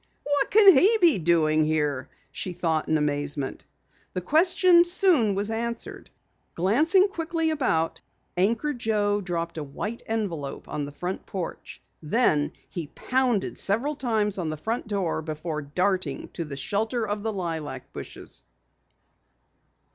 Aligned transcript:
"What 0.23 0.49
can 0.49 0.75
he 0.75 0.97
be 0.99 1.19
doing 1.19 1.63
here?" 1.63 2.09
she 2.31 2.53
thought 2.53 2.87
in 2.89 2.97
amazement. 2.97 3.63
The 4.13 4.21
question 4.21 4.83
soon 4.83 5.35
was 5.35 5.51
answered. 5.51 6.09
Glancing 6.55 7.07
quickly 7.07 7.51
about, 7.51 8.01
Anchor 8.35 8.73
Joe 8.73 9.21
dropped 9.21 9.59
a 9.59 9.63
white 9.63 10.01
envelope 10.07 10.67
on 10.67 10.85
the 10.85 10.91
front 10.91 11.27
porch. 11.27 11.83
Then 12.01 12.51
he 12.67 12.87
pounded 12.95 13.59
several 13.59 13.93
times 13.93 14.39
on 14.39 14.49
the 14.49 14.83
door 14.87 15.21
before 15.21 15.61
darting 15.61 16.29
to 16.29 16.45
the 16.45 16.57
shelter 16.57 17.07
of 17.07 17.21
the 17.21 17.31
lilac 17.31 17.93
bushes. 17.93 18.41